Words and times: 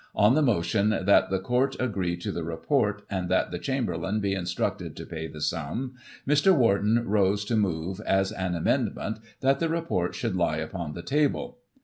On 0.15 0.33
the 0.33 0.41
motion" 0.41 0.89
that 1.05 1.29
the 1.29 1.37
Court 1.37 1.75
agree 1.79 2.17
to 2.17 2.31
the 2.31 2.43
report, 2.43 3.03
and 3.07 3.29
that 3.29 3.51
the 3.51 3.59
Chamberlain 3.59 4.19
be 4.19 4.33
in 4.33 4.45
structed 4.45 4.95
to 4.95 5.05
pay 5.05 5.27
the 5.27 5.41
sum," 5.41 5.93
Mr. 6.27 6.55
Warton 6.57 7.07
rose 7.07 7.45
to 7.45 7.55
move, 7.55 8.01
as 8.03 8.31
an 8.31 8.55
amendment, 8.55 9.19
that 9.41 9.59
the 9.59 9.69
report 9.69 10.15
should 10.15 10.35
lie 10.35 10.57
upon 10.57 10.93
the 10.93 11.03
table. 11.03 11.59